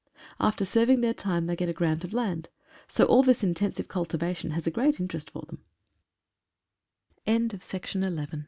[0.39, 2.49] After serving their time they get a grant of land.
[2.87, 5.45] So all this intensive cultivation has a great interest for
[7.23, 8.39] the